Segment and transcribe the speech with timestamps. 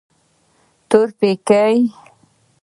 [0.89, 1.75] تورپيکۍ.